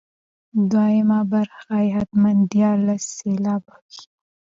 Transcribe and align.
دوهمه 0.71 1.19
برخه 1.33 1.75
یې 1.83 1.89
حتما 1.95 2.29
دیارلس 2.53 3.03
سېلابه 3.17 3.73
وي. 3.85 4.01